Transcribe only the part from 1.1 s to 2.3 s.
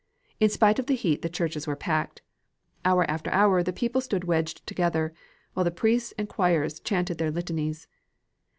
the churches were packed.